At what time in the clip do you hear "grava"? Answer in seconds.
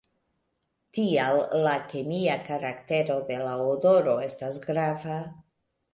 4.69-5.21